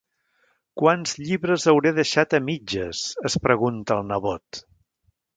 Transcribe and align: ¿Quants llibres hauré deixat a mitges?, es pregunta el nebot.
¿Quants 0.81 1.11
llibres 1.25 1.65
hauré 1.73 1.91
deixat 1.99 2.33
a 2.37 2.39
mitges?, 2.47 3.01
es 3.31 3.35
pregunta 3.43 3.99
el 4.01 4.09
nebot. 4.13 4.63